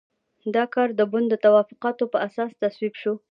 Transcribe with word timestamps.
دا 0.55 0.63
کار 0.73 0.87
د 0.99 1.01
بن 1.11 1.23
د 1.29 1.33
توافقاتو 1.45 2.03
په 2.13 2.17
اساس 2.27 2.51
تصویب 2.61 2.93
شو. 3.01 3.13